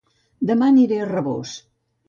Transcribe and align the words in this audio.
Dema 0.51 0.69
aniré 0.73 0.99
a 1.03 1.07
Rabós 1.11 1.55